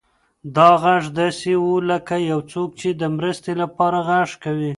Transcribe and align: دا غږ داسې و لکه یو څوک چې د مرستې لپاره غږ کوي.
دا 0.55 0.69
غږ 0.83 1.03
داسې 1.19 1.51
و 1.63 1.67
لکه 1.89 2.15
یو 2.31 2.39
څوک 2.51 2.69
چې 2.79 2.89
د 3.01 3.03
مرستې 3.17 3.51
لپاره 3.61 3.97
غږ 4.09 4.29
کوي. 4.43 4.69